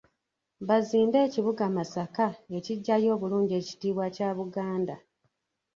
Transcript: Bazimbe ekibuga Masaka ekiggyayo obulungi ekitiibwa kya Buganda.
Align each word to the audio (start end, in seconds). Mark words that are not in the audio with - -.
Bazimbe 0.67 1.17
ekibuga 1.27 1.63
Masaka 1.77 2.25
ekiggyayo 2.57 3.09
obulungi 3.15 3.53
ekitiibwa 3.61 4.05
kya 4.15 4.29
Buganda. 4.37 4.95